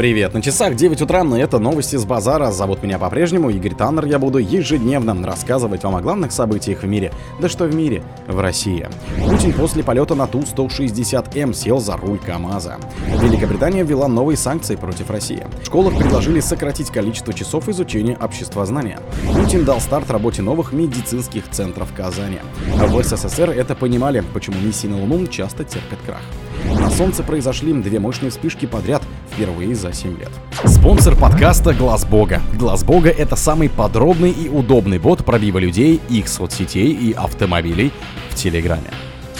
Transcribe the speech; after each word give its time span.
Привет, 0.00 0.32
на 0.32 0.40
часах 0.40 0.76
9 0.76 1.02
утра, 1.02 1.24
но 1.24 1.38
это 1.38 1.58
новости 1.58 1.96
с 1.96 2.06
базара. 2.06 2.52
Зовут 2.52 2.82
меня 2.82 2.98
по-прежнему 2.98 3.50
Игорь 3.50 3.74
Таннер. 3.74 4.06
Я 4.06 4.18
буду 4.18 4.38
ежедневно 4.38 5.14
рассказывать 5.26 5.84
вам 5.84 5.94
о 5.94 6.00
главных 6.00 6.32
событиях 6.32 6.84
в 6.84 6.86
мире. 6.86 7.12
Да 7.38 7.50
что 7.50 7.66
в 7.66 7.74
мире? 7.74 8.02
В 8.26 8.40
России. 8.40 8.88
Путин 9.28 9.52
после 9.52 9.84
полета 9.84 10.14
на 10.14 10.26
Ту-160М 10.26 11.52
сел 11.52 11.80
за 11.80 11.98
руль 11.98 12.18
КАМАЗа. 12.18 12.78
Великобритания 13.20 13.82
ввела 13.82 14.08
новые 14.08 14.38
санкции 14.38 14.76
против 14.76 15.10
России. 15.10 15.46
В 15.62 15.66
школах 15.66 15.94
предложили 15.98 16.40
сократить 16.40 16.88
количество 16.88 17.34
часов 17.34 17.68
изучения 17.68 18.16
обществознания. 18.16 19.00
Путин 19.34 19.66
дал 19.66 19.80
старт 19.80 20.10
работе 20.10 20.40
новых 20.40 20.72
медицинских 20.72 21.50
центров 21.50 21.92
Казани. 21.94 22.38
В 22.74 23.02
СССР 23.02 23.50
это 23.50 23.74
понимали, 23.74 24.24
почему 24.32 24.56
миссии 24.62 24.86
на 24.86 24.98
Луну 24.98 25.26
часто 25.26 25.62
терпят 25.64 25.98
крах. 26.06 26.22
На 26.64 26.90
Солнце 26.90 27.22
произошли 27.22 27.72
две 27.74 27.98
мощные 27.98 28.30
вспышки 28.30 28.66
подряд 28.66 29.02
впервые 29.40 29.74
за 29.74 29.90
7 29.90 30.18
лет. 30.18 30.28
Спонсор 30.66 31.16
подкаста 31.16 31.72
Глаз 31.72 32.04
Бога. 32.04 32.42
Глаз 32.58 32.84
Бога 32.84 33.08
это 33.08 33.36
самый 33.36 33.70
подробный 33.70 34.30
и 34.30 34.50
удобный 34.50 34.98
бот 34.98 35.24
пробива 35.24 35.56
людей, 35.56 35.98
их 36.10 36.28
соцсетей 36.28 36.92
и 36.92 37.12
автомобилей 37.12 37.90
в 38.28 38.34
Телеграме. 38.34 38.90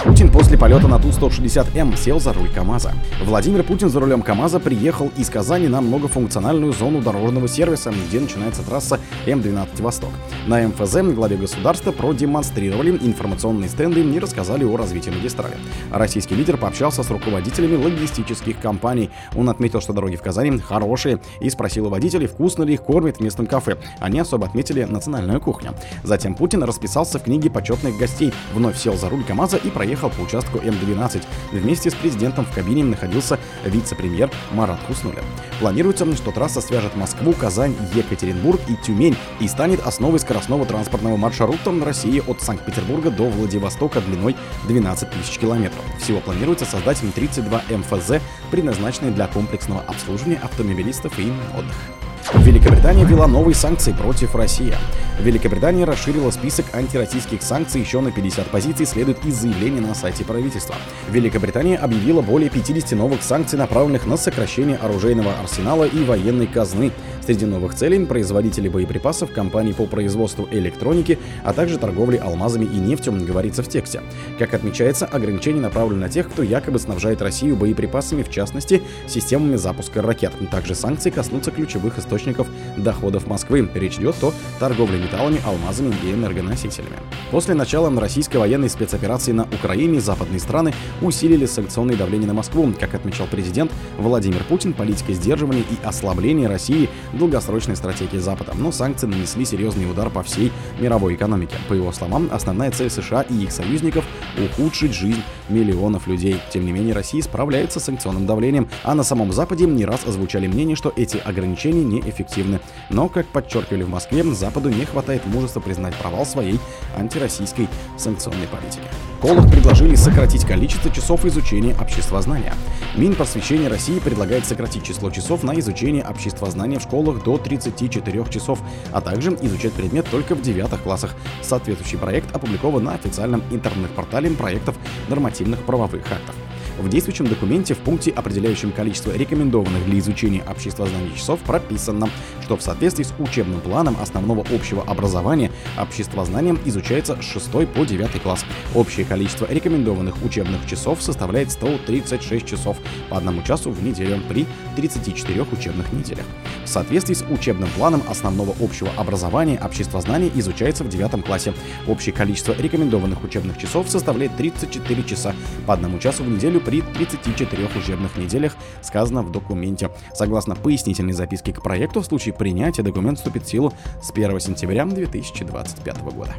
Путин 0.05 0.33
после 0.33 0.57
полета 0.57 0.89
на 0.89 0.99
Ту-160М 0.99 1.95
сел 1.95 2.19
за 2.19 2.33
руль 2.33 2.49
КАМАЗа. 2.49 2.95
Владимир 3.23 3.63
Путин 3.63 3.91
за 3.91 4.01
рулем 4.01 4.23
КАМАЗа 4.23 4.59
приехал 4.59 5.13
из 5.19 5.29
Казани 5.29 5.69
на 5.69 5.83
многофункциональную 5.83 6.73
зону 6.73 7.03
дорожного 7.03 7.47
сервиса, 7.49 7.93
где 8.09 8.19
начинается 8.19 8.63
трасса 8.63 8.99
М12 9.27 9.83
«Восток». 9.83 10.09
На 10.47 10.67
МФЗ 10.67 11.15
главе 11.15 11.37
государства 11.37 11.93
продемонстрировали 11.93 12.93
информационные 12.93 13.69
стенды 13.69 14.01
и 14.01 14.19
рассказали 14.19 14.65
о 14.65 14.75
развитии 14.79 15.11
магистрали. 15.11 15.57
Российский 15.93 16.35
лидер 16.35 16.57
пообщался 16.57 17.03
с 17.03 17.11
руководителями 17.11 17.77
логистических 17.77 18.59
компаний. 18.59 19.11
Он 19.37 19.51
отметил, 19.51 19.83
что 19.83 19.93
дороги 19.93 20.17
в 20.17 20.23
Казани 20.23 20.59
хорошие 20.61 21.21
и 21.43 21.51
спросил 21.51 21.89
у 21.89 21.91
водителей, 21.91 22.27
вкусно 22.27 22.63
ли 22.63 22.73
их 22.73 22.83
кормят 22.83 23.19
в 23.19 23.21
местном 23.21 23.47
кафе. 23.47 23.77
Они 23.99 24.19
особо 24.19 24.47
отметили 24.47 24.85
национальную 24.85 25.43
кухню. 25.43 25.75
Затем 26.05 26.35
Путин 26.35 26.63
расписался 26.63 27.19
в 27.19 27.25
книге 27.25 27.51
почетных 27.51 27.99
гостей, 27.99 28.33
вновь 28.55 28.79
сел 28.79 28.97
за 28.97 29.11
руль 29.11 29.25
КАМАЗа 29.25 29.59
и 29.59 29.69
проехал 29.69 29.90
проехал 29.91 30.11
по 30.11 30.21
участку 30.21 30.59
М12. 30.59 31.25
Вместе 31.51 31.91
с 31.91 31.95
президентом 31.95 32.45
в 32.45 32.55
кабине 32.55 32.85
находился 32.85 33.41
вице-премьер 33.65 34.31
Марат 34.53 34.79
Хуснуля. 34.87 35.19
Планируется, 35.59 36.07
что 36.15 36.31
трасса 36.31 36.61
свяжет 36.61 36.95
Москву, 36.95 37.33
Казань, 37.33 37.75
Екатеринбург 37.93 38.61
и 38.69 38.77
Тюмень 38.77 39.17
и 39.41 39.49
станет 39.49 39.85
основой 39.85 40.21
скоростного 40.21 40.65
транспортного 40.65 41.17
маршрута 41.17 41.73
России 41.85 42.23
от 42.25 42.41
Санкт-Петербурга 42.41 43.11
до 43.11 43.29
Владивостока 43.29 44.01
длиной 44.01 44.37
12 44.69 45.11
тысяч 45.11 45.39
километров. 45.39 45.83
Всего 46.01 46.21
планируется 46.21 46.67
создать 46.67 47.01
32 47.13 47.63
МФЗ, 47.69 48.23
предназначенные 48.53 49.11
для 49.11 49.27
комплексного 49.27 49.81
обслуживания 49.89 50.39
автомобилистов 50.41 51.19
и 51.19 51.33
отдыха. 51.57 52.10
Великобритания 52.35 53.05
ввела 53.05 53.27
новые 53.27 53.57
санкции 53.57 53.93
против 53.93 54.37
России. 54.37 54.73
Великобритания 55.19 55.85
расширила 55.85 56.31
список 56.31 56.67
антироссийских 56.73 57.43
санкций 57.43 57.81
еще 57.81 58.01
на 58.01 58.13
50 58.13 58.47
позиций, 58.47 58.87
следует 58.87 59.25
из 59.27 59.35
заявления 59.35 59.81
на 59.81 59.97
сайте 59.97 60.25
правительства. 60.25 60.77
Великобритания 61.11 61.77
объявила 61.77 62.23
более 62.23 62.49
50 62.49 62.93
новых 62.93 63.23
санкций, 63.23 63.59
направленных 63.59 64.07
на 64.07 64.17
сокращение 64.17 64.77
оружейного 64.77 65.33
арсенала 65.41 65.85
и 65.85 66.05
военной 66.05 66.47
казны. 66.47 66.93
Среди 67.25 67.47
новых 67.47 67.75
целей– 67.75 68.05
производители 68.07 68.69
боеприпасов, 68.69 69.31
компании 69.31 69.73
по 69.73 69.87
производству 69.87 70.49
электроники, 70.51 71.19
а 71.45 71.53
также 71.53 71.79
торговли 71.79 72.17
алмазами 72.17 72.65
и 72.65 72.79
нефтью, 72.79 73.13
говорится 73.25 73.63
в 73.63 73.69
тексте. 73.69 74.03
Как 74.39 74.55
отмечается, 74.55 75.07
ограничения 75.07 75.61
направлены 75.61 76.01
на 76.01 76.09
тех, 76.09 76.29
кто 76.29 76.43
якобы 76.43 76.79
снабжает 76.79 77.23
Россию 77.23 77.57
боеприпасами, 77.57 78.23
в 78.23 78.31
частности, 78.31 78.83
системами 79.07 79.57
запуска 79.57 80.03
ракет. 80.03 80.33
Также 80.51 80.75
санкции 80.75 81.11
коснутся 81.11 81.51
ключевых 81.51 81.99
источников 81.99 82.49
доходов 82.77 83.27
Москвы. 83.27 83.69
Речь 83.75 83.99
идет 83.99 84.17
о 84.23 84.33
торговле 84.59 84.99
металлами, 84.99 85.41
алмазами 85.45 85.95
и 86.05 86.13
энергоносителями. 86.13 86.97
После 87.31 87.55
начала 87.55 87.91
российской 88.01 88.39
военной 88.39 88.71
спецоперации 88.71 89.33
на 89.33 89.45
Украине 89.45 90.01
западные 90.01 90.41
страны 90.41 90.73
усилили 91.03 91.47
санкционное 91.47 91.97
давление 91.97 92.29
на 92.29 92.35
Москву. 92.35 92.73
Как 92.79 92.95
отмечал 92.95 93.27
президент 93.31 93.71
Владимир 93.99 94.43
Путин, 94.45 94.73
политика 94.73 95.13
сдерживания 95.13 95.61
и 95.63 95.85
ослабления 95.85 96.49
России 96.49 96.89
долгосрочной 97.13 97.77
стратегии 97.77 98.19
Запада, 98.19 98.53
но 98.55 98.73
санкции 98.73 99.07
нанесли 99.07 99.45
серьезный 99.45 99.91
удар 99.91 100.11
по 100.11 100.23
всей 100.23 100.53
мировой 100.79 101.15
экономике. 101.15 101.57
По 101.69 101.75
его 101.75 101.93
словам, 101.93 102.29
основная 102.33 102.71
цель 102.71 102.91
США 102.91 103.23
и 103.23 103.45
их 103.45 103.53
союзников– 103.53 104.05
ухудшить 104.39 104.95
жизнь 104.95 105.23
миллионов 105.49 106.07
людей. 106.07 106.41
Тем 106.53 106.65
не 106.65 106.73
менее, 106.73 106.95
Россия 106.95 107.23
справляется 107.23 107.81
с 107.81 107.85
санкционным 107.85 108.27
давлением, 108.27 108.69
а 108.85 108.95
на 108.95 109.03
самом 109.03 109.33
Западе 109.33 109.67
не 109.67 109.85
раз 109.85 110.07
озвучали 110.07 110.47
мнение, 110.47 110.77
что 110.77 110.93
эти 110.97 111.17
ограничения 111.19 111.85
неэффективны. 111.85 112.61
Но, 112.89 113.09
как 113.09 113.27
подчеркивали 113.27 113.83
в 113.83 113.89
Москве, 113.89 114.23
Западу 114.23 114.69
не 114.69 114.85
хватает 114.85 115.27
мужества 115.27 115.61
признать 115.61 115.95
провал 115.97 116.25
своей 116.25 116.59
антироссийской 116.97 117.69
санкционной 117.97 118.47
политики. 118.47 118.85
Колах 119.21 119.51
предложили 119.51 119.95
сократить 119.95 120.45
количество 120.47 120.91
часов 120.91 121.25
изучения 121.25 121.77
обществознания. 121.81 122.55
Минпросвещение 122.97 123.69
России 123.69 124.01
предлагает 124.01 124.45
сократить 124.45 124.85
число 124.85 125.11
часов 125.11 125.45
на 125.45 125.59
изучение 125.61 126.05
обществознания 126.05 126.81
в 126.81 126.83
школах 126.83 127.23
до 127.23 127.39
34 127.39 128.25
часов, 128.31 128.61
а 128.93 129.01
также 129.01 129.31
изучать 129.43 129.73
предмет 129.73 130.07
только 130.11 130.35
в 130.35 130.43
девятых 130.43 130.83
классах. 130.83 131.15
Соответствующий 131.41 131.99
проект 131.99 132.35
опубликован 132.35 132.83
на 132.83 132.95
официальном 132.95 133.45
интернет-портале 133.53 134.31
проектов 134.31 134.77
нормативных 135.09 135.61
правовых 135.63 136.03
актов. 136.11 136.35
В 136.81 136.89
действующем 136.89 137.27
документе 137.27 137.75
в 137.75 137.79
пункте, 137.79 138.11
определяющем 138.11 138.73
количество 138.73 139.15
рекомендованных 139.15 139.85
для 139.85 139.99
изучения 139.99 140.43
обществознания 140.49 141.15
часов, 141.15 141.39
прописано, 141.41 142.09
что 142.43 142.57
в 142.57 142.63
соответствии 142.63 143.05
с 143.05 143.13
учебным 143.19 143.61
планом 143.61 143.99
основного 144.01 144.47
общего 144.51 144.83
образования 144.85 145.51
обществознанием 145.79 146.59
изучается 146.65 147.19
с 147.21 147.25
6 147.27 147.69
по 147.69 147.85
9 147.85 148.23
класс. 148.23 148.47
Общее 148.75 149.05
количество 149.05 149.47
рекомендованных 149.51 150.25
учебных 150.25 150.67
часов 150.67 151.03
составляет 151.03 151.51
136 151.51 152.47
часов 152.47 152.79
по 153.11 153.19
одному 153.19 153.43
часу 153.43 153.71
в 153.71 153.83
неделю 153.83 154.23
при 154.27 154.47
34 154.77 155.43
учебных 155.53 155.93
неделях. 155.93 156.25
В 156.65 156.69
соответствии 156.69 157.13
с 157.13 157.25
учебным 157.29 157.69
планом 157.77 158.03
основного 158.09 158.55
общего 158.59 158.89
образования 158.97 159.61
обществознание 159.63 160.31
изучается 160.35 160.83
в 160.85 160.89
9 160.89 161.27
классе. 161.27 161.53
Общее 161.87 162.15
количество 162.15 162.55
рекомендованных 162.59 163.23
учебных 163.23 163.59
часов 163.59 163.91
составляет 163.91 164.35
34 164.39 165.03
часа 165.03 165.35
по 165.67 165.75
одному 165.75 165.99
часу 165.99 166.25
в 166.25 166.29
неделю 166.31 166.61
при 166.70 166.70
34 166.71 167.69
учебных 167.77 168.17
неделях, 168.17 168.55
сказано 168.83 169.23
в 169.23 169.33
документе. 169.33 169.91
Согласно 170.15 170.55
пояснительной 170.55 171.13
записке 171.13 171.53
к 171.53 171.63
проекту, 171.63 172.01
в 172.01 172.07
случае 172.07 172.35
принятия 172.35 172.83
документ 172.83 173.19
вступит 173.19 173.45
в 173.45 173.49
силу 173.49 173.73
с 174.01 174.11
1 174.11 174.39
сентября 174.41 174.87
2025 174.87 176.03
года. 176.03 176.35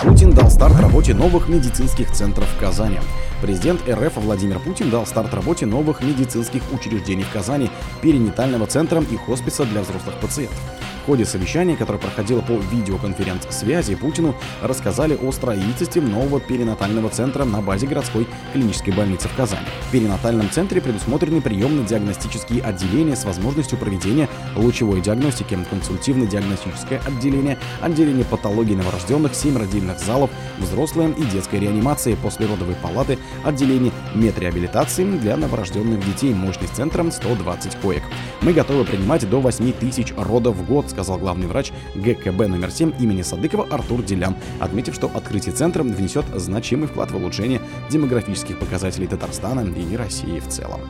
Путин 0.00 0.32
дал 0.32 0.50
старт 0.50 0.78
работе 0.78 1.14
новых 1.14 1.48
медицинских 1.48 2.12
центров 2.12 2.46
в 2.48 2.60
Казани. 2.60 2.98
Президент 3.40 3.80
РФ 3.88 4.16
Владимир 4.16 4.58
Путин 4.58 4.90
дал 4.90 5.06
старт 5.06 5.32
работе 5.32 5.64
новых 5.66 6.02
медицинских 6.02 6.62
учреждений 6.72 7.24
в 7.24 7.32
Казани, 7.32 7.70
перинатального 8.02 8.66
центра 8.66 9.00
и 9.00 9.16
хосписа 9.16 9.64
для 9.64 9.82
взрослых 9.82 10.14
пациентов. 10.20 10.58
В 11.02 11.06
ходе 11.06 11.24
совещания, 11.24 11.76
которое 11.76 11.98
проходило 11.98 12.40
по 12.40 12.54
видеоконференц-связи, 12.54 13.94
Путину 13.94 14.34
рассказали 14.60 15.16
о 15.22 15.30
строительстве 15.30 16.02
нового 16.02 16.40
перинатального 16.40 17.08
центра 17.10 17.44
на 17.44 17.60
базе 17.60 17.86
городской 17.86 18.26
клинической 18.52 18.92
больницы 18.92 19.28
в 19.28 19.36
Казани. 19.36 19.62
В 19.88 19.92
перинатальном 19.92 20.50
центре 20.50 20.80
предусмотрены 20.80 21.40
приемно-диагностические 21.40 22.60
отделения 22.60 23.14
с 23.14 23.24
возможностью 23.24 23.78
проведения 23.78 24.28
лучевой 24.56 25.00
диагностики, 25.00 25.56
консультивно-диагностическое 25.70 27.00
отделение, 27.06 27.56
отделение 27.80 28.24
патологии 28.24 28.74
новорожденных, 28.74 29.32
7 29.32 29.56
родильных 29.56 29.85
залов, 29.94 30.30
взрослая 30.58 31.10
и 31.10 31.24
детской 31.24 31.60
реанимации, 31.60 32.16
послеродовой 32.22 32.74
палаты, 32.76 33.18
отделение 33.44 33.92
медреабилитации 34.14 35.04
для 35.04 35.36
новорожденных 35.36 36.04
детей, 36.04 36.34
мощность 36.34 36.74
центром 36.74 37.10
120 37.10 37.76
коек. 37.76 38.02
Мы 38.42 38.52
готовы 38.52 38.84
принимать 38.84 39.28
до 39.28 39.40
8 39.40 39.72
тысяч 39.72 40.12
родов 40.16 40.56
в 40.56 40.66
год, 40.66 40.90
сказал 40.90 41.18
главный 41.18 41.46
врач 41.46 41.72
ГКБ 41.94 42.48
номер 42.48 42.70
7 42.70 42.92
имени 42.98 43.22
Садыкова 43.22 43.66
Артур 43.70 44.02
Делян, 44.02 44.36
отметив, 44.60 44.94
что 44.94 45.10
открытие 45.14 45.54
центра 45.54 45.82
внесет 45.82 46.24
значимый 46.34 46.88
вклад 46.88 47.10
в 47.10 47.16
улучшение 47.16 47.60
демографических 47.90 48.58
показателей 48.58 49.06
Татарстана 49.06 49.60
и 49.60 49.96
России 49.96 50.40
в 50.40 50.48
целом. 50.48 50.80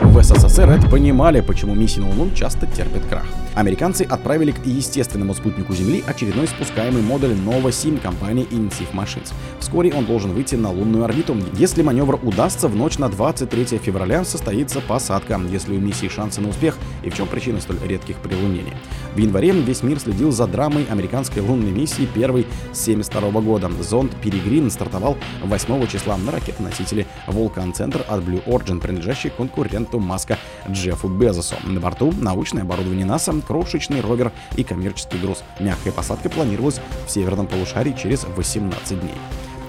В 0.00 0.22
СССР 0.22 0.68
это 0.68 0.88
понимали, 0.88 1.40
почему 1.40 1.74
миссии 1.74 2.00
на 2.00 2.08
Луну 2.08 2.30
часто 2.34 2.66
терпят 2.66 3.04
крах. 3.06 3.24
Американцы 3.54 4.02
отправили 4.02 4.50
к 4.52 4.66
естественному 4.66 5.34
спутнику 5.34 5.74
Земли 5.74 6.04
очередной 6.06 6.46
спускаемый 6.46 7.02
модуль 7.02 7.32
Nova-7 7.32 8.00
компании 8.00 8.45
Intuitive 8.50 8.92
Machines. 8.92 9.32
Вскоре 9.60 9.92
он 9.92 10.04
должен 10.04 10.32
выйти 10.32 10.54
на 10.54 10.70
лунную 10.70 11.04
орбиту. 11.04 11.36
Если 11.54 11.82
маневр 11.82 12.18
удастся, 12.22 12.68
в 12.68 12.76
ночь 12.76 12.98
на 12.98 13.08
23 13.08 13.78
февраля 13.78 14.24
состоится 14.24 14.80
посадка, 14.80 15.40
если 15.50 15.76
у 15.76 15.80
миссии 15.80 16.08
шансы 16.08 16.40
на 16.40 16.48
успех 16.48 16.76
и 17.02 17.10
в 17.10 17.16
чем 17.16 17.26
причина 17.26 17.60
столь 17.60 17.78
редких 17.86 18.16
прилунений. 18.16 18.72
В 19.14 19.18
январе 19.18 19.52
весь 19.52 19.82
мир 19.82 19.98
следил 19.98 20.30
за 20.32 20.46
драмой 20.46 20.84
американской 20.90 21.42
лунной 21.42 21.70
миссии 21.70 22.06
первой 22.06 22.46
с 22.72 22.82
1972 22.88 23.40
года. 23.40 23.70
Зонд 23.82 24.14
Перегрин 24.22 24.70
стартовал 24.70 25.16
8 25.42 25.86
числа 25.86 26.16
на 26.16 26.32
ракетоносителе 26.32 27.06
Вулкан 27.26 27.72
Центр 27.72 28.04
от 28.08 28.22
Blue 28.22 28.44
Origin, 28.44 28.80
принадлежащий 28.80 29.30
конкуренту 29.30 29.98
Маска 29.98 30.38
Джеффу 30.68 31.08
Безосу. 31.08 31.56
На 31.64 31.80
борту 31.80 32.12
научное 32.20 32.62
оборудование 32.62 33.06
НАСА, 33.06 33.34
крошечный 33.46 34.00
ровер 34.00 34.32
и 34.56 34.64
коммерческий 34.64 35.18
груз. 35.18 35.42
Мягкая 35.60 35.92
посадка 35.92 36.28
планировалась 36.28 36.80
в 37.06 37.10
северном 37.10 37.46
полушарии 37.46 37.96
через 38.00 38.24
18 38.36 39.00
дней. 39.00 39.14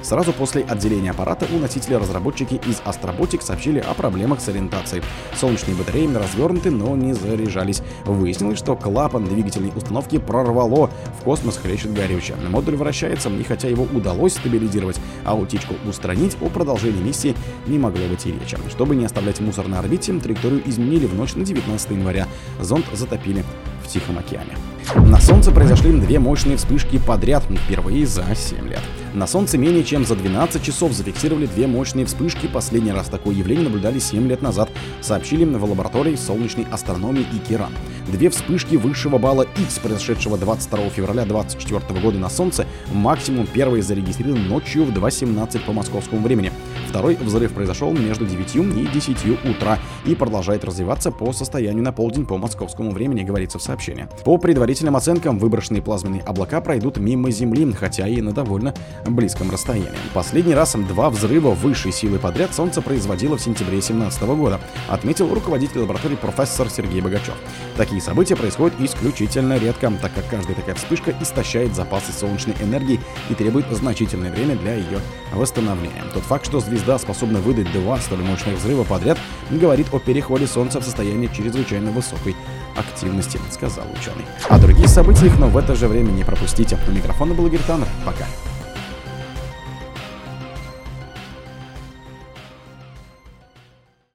Сразу 0.08 0.32
после 0.32 0.64
отделения 0.64 1.12
аппарата 1.12 1.48
у 1.54 1.60
носителя 1.60 2.00
разработчики 2.00 2.54
из 2.54 2.80
Astrobotic 2.86 3.42
сообщили 3.42 3.80
о 3.80 3.94
проблемах 3.94 4.40
с 4.40 4.48
ориентацией. 4.48 5.04
Солнечные 5.36 5.76
батареи 5.76 6.08
развернуты, 6.14 6.72
но 6.72 6.96
не 6.96 7.14
заряжались. 7.14 7.82
Выяснилось, 8.06 8.60
что 8.60 8.78
клапан 8.78 9.26
двигательной 9.26 9.74
установки 9.76 10.18
прорвало, 10.18 10.90
в 11.20 11.24
космос 11.24 11.58
хлещет 11.58 11.94
горючее. 11.94 12.38
Модуль 12.50 12.78
вращается, 12.78 13.30
и 13.30 13.44
хотя 13.44 13.68
его 13.68 13.84
удалось 13.84 14.34
стабилизировать, 14.34 14.98
а 15.26 15.36
утечку 15.36 15.74
устранить, 15.86 16.38
о 16.42 16.48
продолжении 16.48 17.02
миссии 17.02 17.36
не 17.66 17.78
могло 17.78 18.08
быть 18.08 18.26
и 18.26 18.32
речи. 18.32 18.58
Чтобы 18.70 18.96
не 18.96 19.04
оставлять 19.04 19.42
мусор 19.42 19.68
на 19.68 19.80
орбите, 19.80 20.14
траекторию 20.14 20.62
изменили 20.66 21.06
в 21.06 21.16
ночь 21.16 21.36
на 21.36 21.44
19 21.44 21.92
января. 21.92 22.28
Зонд 22.62 22.86
затопили 22.94 23.44
в 23.84 23.90
Тихом 23.90 24.18
океане. 24.20 24.56
На 24.96 25.20
Солнце 25.20 25.52
произошли 25.52 25.92
две 25.92 26.18
мощные 26.18 26.56
вспышки 26.56 26.98
подряд, 26.98 27.44
впервые 27.66 28.06
за 28.06 28.24
7 28.34 28.70
лет. 28.70 28.80
На 29.14 29.28
Солнце 29.28 29.58
менее 29.58 29.84
чем 29.84 30.06
за 30.06 30.16
12 30.16 30.64
часов 30.64 30.94
зафиксировали 30.94 31.46
две 31.46 31.68
мощные 31.68 32.06
вспышки. 32.06 32.48
Последний 32.48 32.94
раз 32.94 33.10
такое 33.10 33.36
явление 33.36 33.66
наблюдали 33.66 34.00
7 34.00 34.28
лет 34.28 34.42
назад, 34.42 34.70
сообщили 35.02 35.44
в 35.44 35.64
лаборатории 35.64 36.16
солнечной 36.16 36.66
астрономии 36.72 37.26
Икеран. 37.34 37.74
Две 38.08 38.30
вспышки 38.30 38.76
высшего 38.76 39.18
балла 39.18 39.46
X, 39.58 39.80
произошедшего 39.80 40.38
22 40.38 40.90
февраля 40.90 41.26
2024 41.26 42.00
года 42.00 42.18
на 42.18 42.30
Солнце, 42.30 42.66
максимум 42.94 43.46
первый 43.46 43.82
зарегистрирован 43.82 44.48
ночью 44.48 44.86
в 44.86 44.92
2.17 44.92 45.66
по 45.66 45.74
московскому 45.74 46.22
времени. 46.22 46.52
Второй 46.90 47.16
взрыв 47.16 47.54
произошел 47.54 47.92
между 47.92 48.26
9 48.26 48.56
и 48.56 48.88
10 48.88 49.46
утра 49.46 49.80
и 50.06 50.16
продолжает 50.16 50.64
развиваться 50.64 51.12
по 51.12 51.34
состоянию 51.34 51.84
на 51.84 51.92
полдень 51.92 52.26
по 52.26 52.38
московскому 52.38 52.92
времени, 52.92 53.24
говорится 53.24 53.60
в 53.60 53.64
сообщении. 53.64 54.08
По 54.24 54.38
предварительным 54.38 54.96
оценкам, 54.96 55.40
выброшенные 55.40 55.82
плазменные 55.82 56.22
облака 56.22 56.62
пройдут 56.62 56.98
мимо 56.98 57.32
Земли, 57.32 57.72
хотя 57.74 58.08
и 58.08 58.22
на 58.22 58.32
довольно 58.32 58.74
близком 59.06 59.52
расстоянии. 59.52 59.90
Последний 60.14 60.54
раз 60.54 60.76
два 60.88 61.10
взрыва 61.10 61.52
высшей 61.52 61.92
силы 61.92 62.20
подряд 62.20 62.54
Солнце 62.54 62.82
производило 62.82 63.38
в 63.38 63.42
сентябре 63.42 63.78
2017 63.78 64.22
года, 64.24 64.60
отметил 64.88 65.34
руководитель 65.34 65.80
лаборатории 65.80 66.16
профессор 66.16 66.70
Сергей 66.70 67.02
Богачев. 67.02 67.36
Такие 67.76 68.02
события 68.02 68.36
происходят 68.36 68.80
исключительно 68.80 69.58
редко, 69.58 69.92
так 70.02 70.14
как 70.14 70.28
каждая 70.30 70.56
такая 70.56 70.76
вспышка 70.76 71.14
истощает 71.22 71.76
запасы 71.76 72.12
солнечной 72.12 72.56
энергии 72.62 73.00
и 73.30 73.34
требует 73.34 73.66
значительное 73.72 74.32
время 74.32 74.56
для 74.56 74.76
ее 74.76 75.00
восстановления. 75.34 76.04
Тот 76.14 76.24
факт, 76.24 76.46
что 76.46 76.60
звезда 76.78 77.00
способна 77.00 77.40
выдать 77.40 77.72
два 77.74 78.00
столь 78.00 78.20
мощных 78.20 78.60
взрыва 78.60 78.84
подряд, 78.84 79.18
говорит 79.50 79.88
о 79.92 80.00
переходе 80.00 80.46
Солнца 80.46 80.80
в 80.80 80.84
состояние 80.84 81.30
чрезвычайно 81.34 81.90
высокой 81.90 82.36
активности, 82.76 83.40
сказал 83.52 83.86
ученый. 83.86 84.26
А 84.48 84.60
другие 84.60 84.88
события 84.88 85.26
их, 85.26 85.40
но 85.40 85.48
в 85.48 85.58
это 85.58 85.76
же 85.76 85.88
время 85.88 86.12
не 86.12 86.24
пропустите. 86.24 86.78
У 86.88 86.92
микрофона 86.92 87.34
был 87.34 87.48
Игорь. 87.48 87.62
Пока. 88.06 88.26